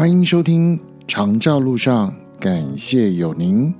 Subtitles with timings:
[0.00, 3.70] 欢迎收听《长照路上》，感谢有您。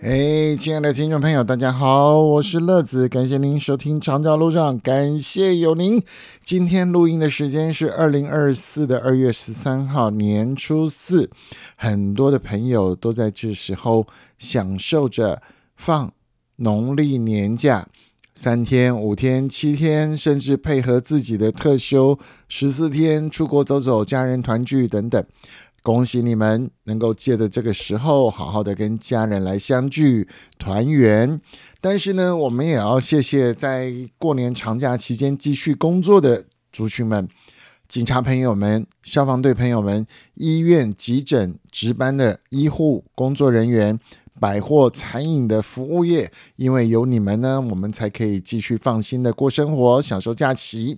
[0.00, 6.02] 嘿，亲爱的听众朋友，大家好，我是乐子，感谢您收听《长照路上》，感谢有您。
[6.42, 11.30] 今天录音的时间是二零二四的二月十三号，年初四，
[11.76, 15.40] 很多的朋友都在这时候享受着
[15.76, 16.12] 放
[16.56, 17.86] 农历年假。
[18.42, 22.18] 三天、五天、七天，甚至配合自己的特休
[22.48, 25.22] 十四天，出国走走，家人团聚等等。
[25.82, 30.26] 恭喜你们能够借着这个时候，好好的跟家人来相聚
[30.58, 31.38] 团圆。
[31.82, 37.28] 但是呢，我们也要谢谢在过年长假期间继续工作的族群们、
[37.86, 44.00] 警察朋友们、消防队朋友们、医院急诊值班的医护工作人员。
[44.38, 50.96] 百货、餐饮的服务业，因为有你们呢，我们才可以继续放心的过生活，享受假期。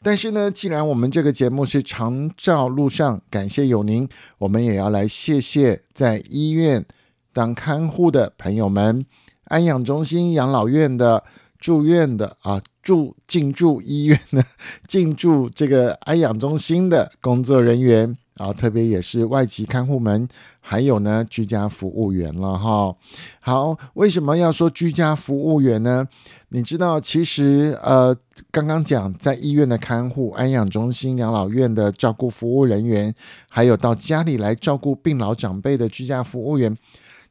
[0.00, 6.86] 但是呢，既然我们这个节目是长照路上，感谢有您，我们也要来谢谢在医院
[7.32, 9.04] 当看护的朋友们，
[9.46, 11.24] 安养中心、养老院的
[11.58, 14.44] 住院的啊，住进驻医院的、
[14.86, 18.16] 进驻这个安养中心的工作人员。
[18.38, 20.26] 啊，特别也是外籍看护们，
[20.60, 22.94] 还有呢居家服务员了哈。
[23.40, 26.06] 好，为什么要说居家服务员呢？
[26.50, 28.16] 你知道，其实呃，
[28.50, 33.14] 刚刚讲在医院的看护、安养中心、养老院的照顾服务人员，
[33.48, 36.74] 还有到家里来照顾病老长辈的居家服务员，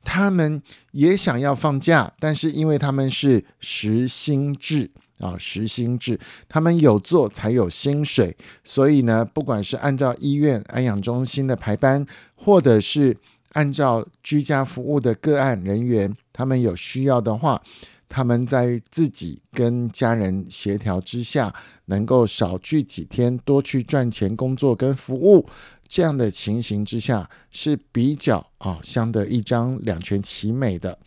[0.03, 0.61] 他们
[0.91, 4.91] 也想要放假，但是因为他们是实薪制。
[5.19, 13.17] 啊，实薪制，他们有做才有薪水，所以呢，不管是按照医院安养中心的排班，或者是
[13.53, 17.61] 按照居家服务的个案人员，他们有需要的话，
[18.07, 21.53] 他们在自己跟家人协调之下，
[21.85, 25.47] 能够少聚几天，多去赚钱工作跟服务。
[25.89, 30.99] 这样的情形之下是比较啊相得益彰、两全其美的，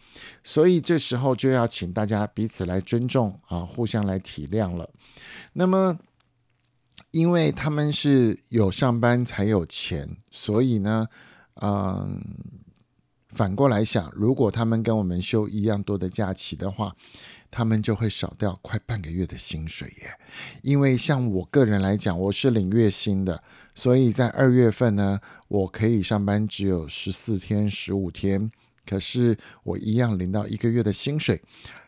[0.43, 4.89] 所以这时候就要请大家彼此来尊重啊，互相来体谅了。
[5.53, 5.99] 那么，
[7.11, 11.09] 因为他们是有上班才有钱，所以呢，
[11.63, 12.21] 嗯，
[13.29, 16.95] 反过来想，如果他们跟我们休一样多的假期的话。
[17.53, 20.15] 他们就会少掉快半个月的薪水耶，
[20.63, 23.43] 因为像我个人来讲，我是领月薪的，
[23.75, 25.19] 所以在二月份呢，
[25.49, 28.49] 我可以上班只有十四天、十五天，
[28.91, 31.41] 可是我一样领到一个月的薪水。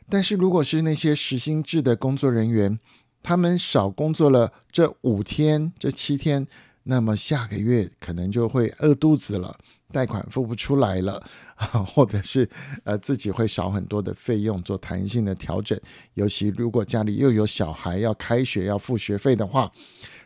[0.08, 2.78] 但是如果是那些实薪制的工作人员，
[3.24, 6.46] 他们少工作了这五天、这七天，
[6.84, 9.58] 那么下个月可能就会饿肚子了。
[9.90, 11.22] 贷款付不出来了，
[11.86, 12.48] 或者是
[12.84, 15.78] 呃自己会少很多的费用做弹性的调整，
[16.14, 19.70] 尤其如果家里又有小孩要开学要付学费的话，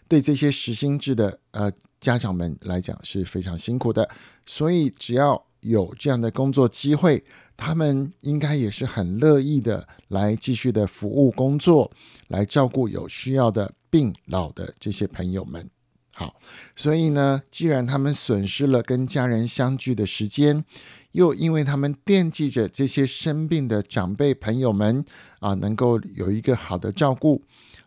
[0.07, 1.69] 对这些实薪制的呃
[2.01, 4.09] 家长们来讲是非常辛苦的。
[4.47, 7.25] 所以只要有这样的工作机会，
[7.57, 11.91] 他们应该也是很乐意的来继续的服务工作，
[12.29, 15.69] 来照顾有需要的病老的这些朋友们。
[16.13, 16.37] 好，
[16.75, 20.65] 所以呢，既然他们损失了跟家人相聚的时间，
[21.13, 25.05] 又因为他们惦记着这些生病的长辈朋友们
[25.41, 27.43] 啊，能够有一个好的照顾，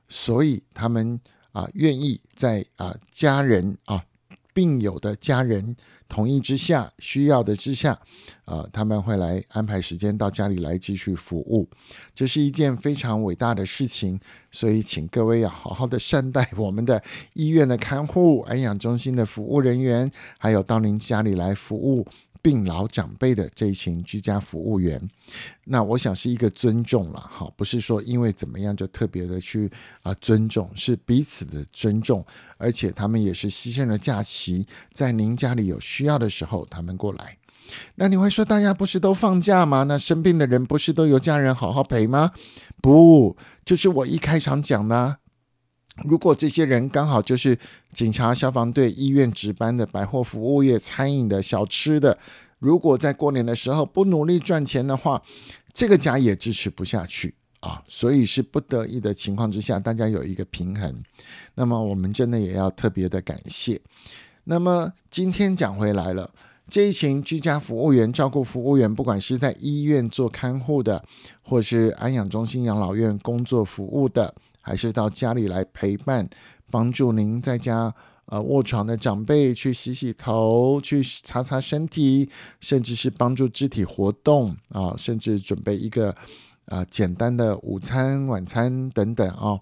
[0.08, 1.20] 所以他们
[1.54, 4.04] 啊愿意在啊家人啊。
[4.60, 5.74] 病友的家人
[6.10, 7.98] 同意之下，需要的之下，
[8.44, 11.66] 呃，他们会来安排时间到家里来继续服务，
[12.14, 14.20] 这是一件非常伟大的事情。
[14.52, 17.02] 所以，请各位要好好的善待我们的
[17.36, 22.06] 医院的看护、安养中心的服务人员，还有到您家里来服务。
[22.42, 25.02] 病老长辈的这一群居家服务员，
[25.66, 29.70] 那我想是一个尊重了哈，不是说因为怎么样就特别的去
[30.02, 32.26] 啊尊重，是彼此的尊重，
[32.58, 37.38] 而且他们也是牺牲了假期，在您家里有需要的时候，他们过来。
[37.96, 39.84] 那你会说，大家不是都放假吗？
[39.84, 42.32] 那生病的人不是都有家人好好陪吗？
[42.82, 45.18] 不，就是我一开场讲的。
[46.06, 47.58] 如果这些人刚好就是
[47.94, 52.18] 警察、消防队、医院值班的、百货服务业、餐饮的、小吃的，
[52.60, 55.22] 如果在过年的时候不努力赚钱的话，
[55.74, 57.84] 这个家也支持不下去啊！
[57.88, 61.04] 所以是不得已的情况之下，大家有一个平衡。
[61.56, 63.80] 那么我们真的也要特别的感谢。
[64.46, 66.32] 那么今天讲回来了，
[66.70, 71.04] 这一群居家服务员、照顾服务员，不管是在医院做看护的，
[71.42, 74.34] 或是安养中心、养老院工作服务的。
[74.62, 76.30] 还是到家里来陪伴，
[76.70, 77.94] 帮助您在家
[78.26, 82.30] 呃卧床的长辈去洗洗头，去擦擦身体，
[82.60, 86.16] 甚至是帮助肢体活动啊，甚至准备一个
[86.66, 89.60] 啊简单的午餐、晚餐等等哦，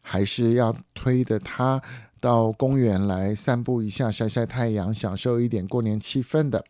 [0.00, 1.82] 还是要推着他
[2.20, 6.64] 到公园来散步一下、晒晒太阳，享受一点过年气氛的。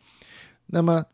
[0.67, 1.05] 那么，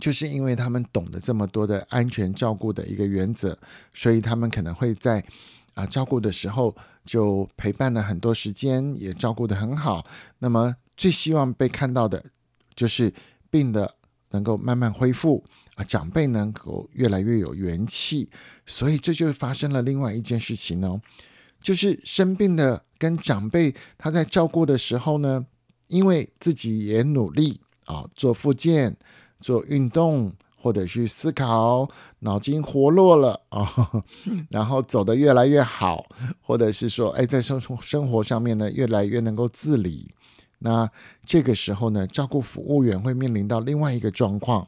[0.00, 3.56] 就是因为他们懂得这么多的安全照顾的一个原则，
[3.92, 5.24] 所以他们可能会在
[5.74, 6.74] 啊照顾的时候
[7.04, 10.06] 就陪伴了很多时间，也照顾得很好。
[10.38, 12.24] 那么最希望被看到的，
[12.74, 13.12] 就是
[13.50, 13.94] 病的
[14.30, 15.44] 能够慢慢恢复
[15.76, 18.28] 啊，长辈能够越来越有元气。
[18.66, 21.00] 所以这就发生了另外一件事情哦，
[21.60, 25.46] 就是生病的跟长辈他在照顾的时候呢，
[25.88, 27.60] 因为自己也努力。
[27.86, 28.96] 啊，做复健、
[29.44, 31.86] 做运动，或者去思考，
[32.20, 33.68] 脑筋活络了啊，
[34.48, 36.06] 然后走得越来越好，
[36.40, 40.10] 或者是说，哎，在生生活上面呢，越来越能够自理。
[40.60, 40.88] 那
[41.26, 44.66] 这个时候呢，照顾服务员会面临到另外一个状况，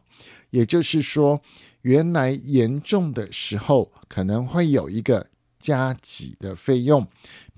[0.50, 1.40] 也就是说，
[1.80, 5.26] 原来严重的时候可能会有一个
[5.58, 7.06] 加急的费用，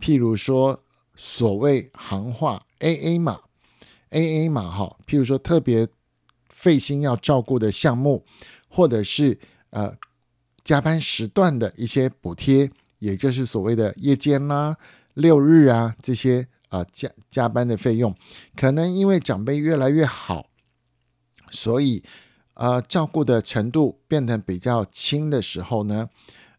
[0.00, 0.80] 譬如说，
[1.16, 3.40] 所谓行话 AA 码。
[4.10, 5.86] A A 码，哈，譬如说特别
[6.58, 8.24] 费心要照顾的项目，
[8.68, 9.38] 或者是
[9.70, 9.96] 呃
[10.64, 12.68] 加班时段的一些补贴，
[12.98, 14.76] 也就是所谓的夜间啦、
[15.14, 18.12] 六日啊这些啊加加班的费用，
[18.56, 20.50] 可能因为长辈越来越好，
[21.48, 22.02] 所以
[22.54, 26.10] 呃照顾的程度变得比较轻的时候呢，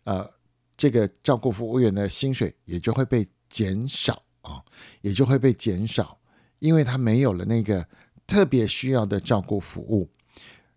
[0.05, 0.31] 呃
[0.77, 4.63] 这个照顾服务员的薪水也就会被减少啊，
[5.01, 6.15] 也就会被减少。
[6.59, 7.87] 因为他没有了那个
[8.29, 10.07] 特别需要的照顾服务，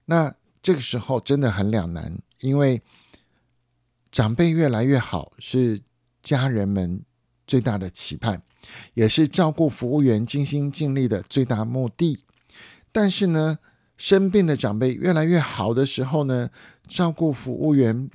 [0.06, 2.18] 那这个时候真的很两难。
[2.40, 2.80] 因为
[4.10, 5.82] 长辈越来越好是
[6.22, 7.04] 家人们
[7.46, 8.42] 最大的期盼，
[8.94, 12.24] 也是照顾服务员尽心尽力的最大目的。
[12.90, 13.58] 但是呢，
[13.98, 16.48] 生病的长辈越来越好的时候呢，
[16.88, 18.08] 照顾服务员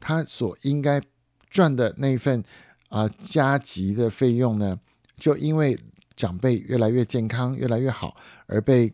[0.00, 1.00] 他所应该
[1.48, 2.42] 赚的那份
[2.88, 4.80] 啊加急的费用呢，
[5.14, 5.78] 就因为。
[6.20, 8.14] 长辈越来越健康，越来越好，
[8.44, 8.92] 而被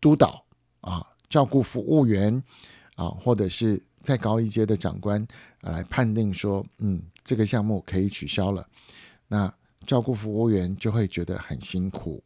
[0.00, 0.44] 督导
[0.80, 2.42] 啊，照顾服务员
[2.96, 5.24] 啊，或者是再高一阶的长官
[5.60, 8.66] 来判定说，嗯，这个项目可以取消了。
[9.28, 9.54] 那
[9.86, 12.20] 照顾服务员就会觉得很辛苦，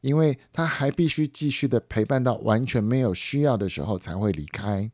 [0.00, 4.90] 因为他还必须继续的陪伴到完全没有需要的时候才会离开。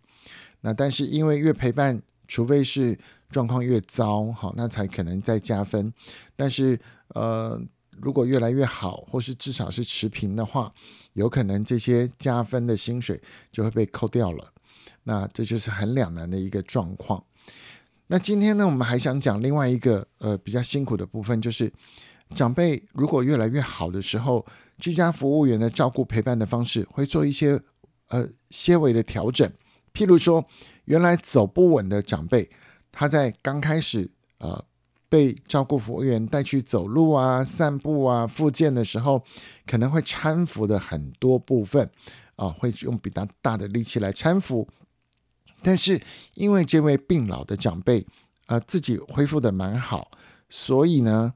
[0.63, 2.99] 那但是因为越陪伴，除非是
[3.31, 5.95] 状况越糟，好，那才可能再加分。
[6.35, 6.77] 但是
[7.15, 7.63] 呃。
[8.01, 10.73] 如果越来越好，或是至少是持平的话，
[11.15, 13.21] 有可能这些加分的薪水
[13.53, 14.53] 就会被扣掉了。
[15.05, 17.23] 那这就是很两难的一个状况。
[18.09, 21.73] 那今天呢，我们还想讲另外一个呃比较辛苦的部分，就是
[22.35, 24.47] 长辈如果越来越好的时候，
[24.79, 27.61] 居家服务员的照顾陪伴的方式会做一些
[28.09, 29.51] 呃些微的调整。
[29.93, 30.45] 譬如说，
[30.85, 32.51] 原来走不稳的长辈，
[32.93, 34.65] 他在刚开始呃。
[35.09, 39.25] 被照顾服务员带去走路啊、散步啊、复健的时候，
[39.67, 41.91] 可能会搀扶的很多部分
[42.37, 44.69] 啊，会用比较大的力气来搀扶。
[45.63, 46.01] 但是
[46.35, 48.07] 因为这位病老的长辈
[48.47, 50.11] 啊，自己恢复的蛮好，
[50.49, 51.35] 所以呢，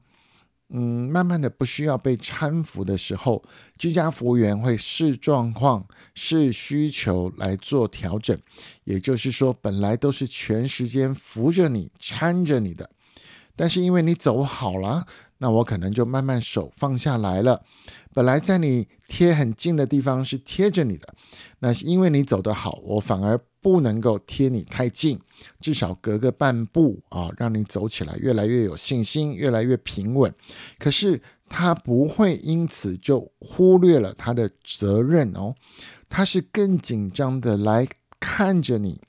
[0.69, 3.43] 嗯，慢慢的不需要被搀扶的时候，
[3.77, 5.85] 居家服务员会视状况、
[6.15, 8.39] 视需求来做调整。
[8.85, 12.89] 也就是说，本来都是全时间扶着你、搀着你的。
[13.55, 15.05] 但是因为你走好了，
[15.37, 17.61] 那我可能就慢慢手放下来了。
[18.13, 21.13] 本来在你贴很近的地方是贴着你的，
[21.59, 25.19] 那是因为你走得好，我反而不能够贴你太近，
[25.59, 30.33] 至少隔个半步啊，让你走起来越来越有信心，越来越平稳。
[30.79, 35.53] 可是他不会因此就忽略了他的责任哦，
[36.09, 37.87] 他是更紧张的来
[38.19, 38.99] 看着你。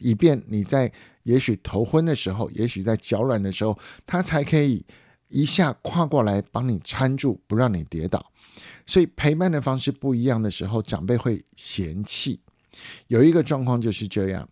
[0.00, 0.92] 以便你在
[1.28, 4.82] 也许头昏的时候，也许在脚软的时候，他才可以
[5.28, 8.32] 一下跨过来帮你搀住，不让你跌倒。
[8.86, 12.40] 所以陪伴的方式不一样的时候，长辈会嫌弃。
[13.08, 14.48] 有一个状况就是这样：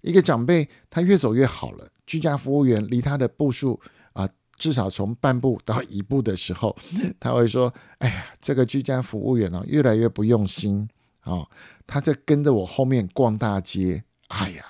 [0.00, 3.80] 一个长辈他越走越好了，居家服务员离他的步数
[4.12, 6.76] 啊，至少从半步到一步的时候，
[7.20, 10.88] 他会说：“哎呀，这个居家服务员哦，越来越不用心
[11.20, 11.46] 啊，
[11.86, 14.64] 他在跟着我后面逛大街。”哎呀，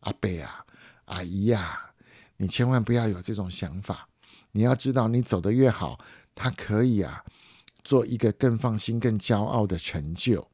[0.00, 0.64] 阿贝啊，
[1.10, 1.92] 阿姨呀，
[2.36, 4.08] 你千万不要有这种想法。
[4.52, 5.98] 你要知道，你走得越好，
[6.34, 7.24] 他可以啊，
[7.84, 10.48] 做一个更放心、更骄傲的成就。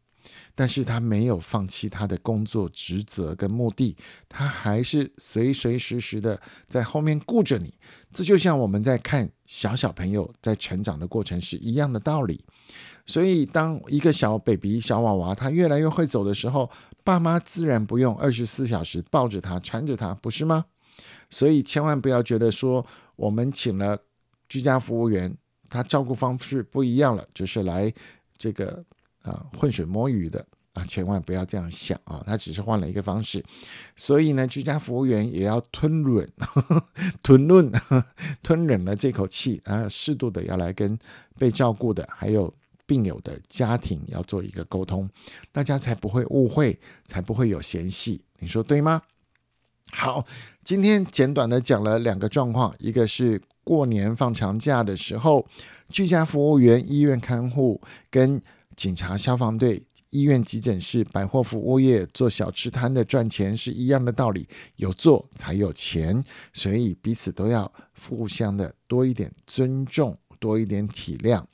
[0.54, 3.96] 但是他没有放弃他的工作职责跟目的，
[4.28, 7.74] 他还是随随时时的在后面顾着你。
[8.12, 12.44] 这就像我们在看小小朋友在成长的过程是一样的道理。
[13.08, 16.68] 所以，当一个小 baby 小娃娃他越来越会走的时候，
[17.04, 20.64] 爸妈自然不用二十四小时抱着他、缠着他，不是吗？
[21.30, 22.84] 所以，千万不要觉得说
[23.14, 23.96] 我们请了
[24.48, 25.32] 居家服务员，
[25.70, 27.92] 他照顾方式不一样了，就是来
[28.36, 28.84] 这个
[29.22, 33.40] 啊浑水摸鱼的啊，千万不要这样想啊，他只是换了一个方式。
[33.94, 36.28] 所以呢，居家服务员也要吞忍、
[37.22, 37.70] 吞论、
[38.42, 40.98] 吞忍了这口气啊，适度的要来跟
[41.38, 42.52] 被照顾的还有。
[42.86, 45.10] 病友的家庭要做一个沟通，
[45.52, 48.22] 大家才不会误会，才不会有嫌隙。
[48.38, 49.02] 你说对吗？
[49.92, 50.24] 好，
[50.64, 55.46] 今天简短的讲了两个状况，一个是过年放长假的时候，
[55.88, 58.40] 居家服务员、医院看护跟
[58.74, 67.72] 警察、消防队、医院急诊室、百货服务业做小吃摊的赚钱是一样的道理，有做才有钱，所以彼此都要
[68.08, 71.44] 互相的多一点尊重，多一点体谅。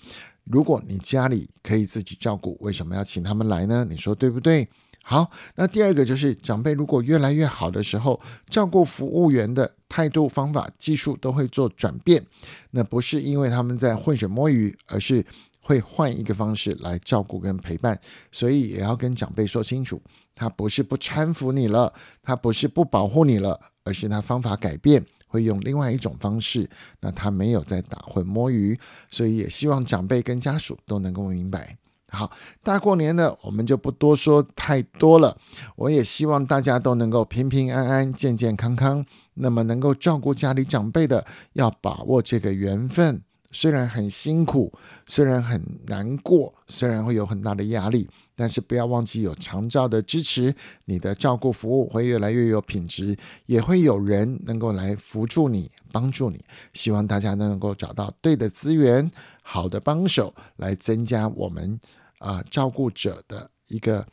[0.44, 3.86] 如果你家里可以自己照顾，为什么要请他们来呢？
[3.88, 4.68] 你说对不对？
[5.04, 12.24] 好，那第二个就是长辈如果越来越好的时候，照顾服务员的态度、方法、技术都会做转变。
[12.70, 15.24] 那不是因为他们在浑水摸鱼，而是
[15.60, 17.98] 会换一个方式来照顾跟陪伴。
[18.30, 20.00] 所以也要跟长辈说清楚，
[20.36, 25.04] 他不是不搀扶你了，他不是不保护你了，而是他方法改变。
[25.32, 26.68] 会用另外一种方式，
[27.00, 28.78] 那他没有在打混摸鱼，
[29.10, 31.78] 所以也希望长辈跟家属都能够明白。
[32.10, 32.30] 好，
[32.62, 35.34] 大过年的，我们就不多说太多了。
[35.76, 39.02] 我也希望大家都能够平平安安、健健康康。
[39.32, 41.24] 那么，能够照顾家里长辈的，
[41.54, 43.22] 要把握这个缘分。
[43.52, 44.72] 虽然很辛苦，
[45.06, 50.54] 虽然很难过，虽然会有很大的压力，但是不要忘记有长照的支持，
[50.86, 53.16] 你的照顾服务会越来越有品质，
[53.46, 56.42] 也会有人能够来扶助你、帮助你。
[56.72, 59.10] 希望大家能够找到对的资源、
[59.42, 61.78] 好的帮手，来增加我们
[62.18, 64.06] 啊照顾者的一个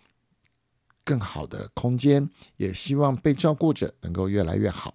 [1.03, 2.29] 更好的空间。
[2.57, 4.93] 也希望被照顾者能够越来越好。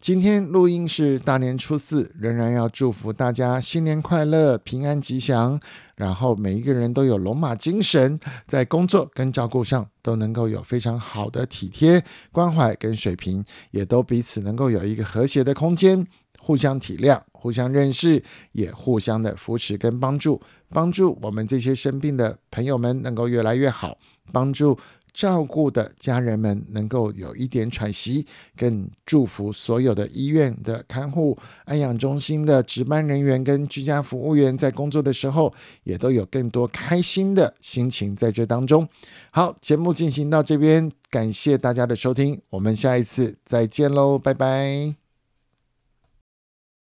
[0.00, 5.60] 今天录音是大年初四，仍然要祝福大家新年快乐、平安吉祥，
[5.94, 12.02] 然后每一个人都有龙马精神，在工作跟照顾上都能够有非常好的体贴、
[12.32, 16.06] 关怀跟水平，也都彼此能够有一个和谐的空间，
[16.38, 20.40] 互相体谅、互相认识，也互相的扶持跟帮助，
[20.70, 23.98] 帮助我们这些生病的朋友们能够越来越好，
[24.32, 24.78] 帮助。
[25.12, 28.26] 照顾的家人们能够有一点喘息，
[28.56, 35.52] 更祝福所有的医院的看护、安养中心的值班人员跟居家服务员在工作的时候，
[35.84, 38.88] 也都有更多开心的心情在这当中。
[39.30, 44.99] 好，节目进行到这边，感谢大家的收听，我们下一次再见喽，拜拜。